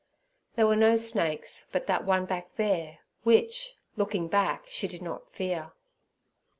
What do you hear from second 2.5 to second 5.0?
there, which, looking back, she